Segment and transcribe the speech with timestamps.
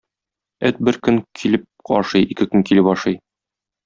[0.69, 3.19] Эт бер көн килеп ашый, ике көн килеп ашый.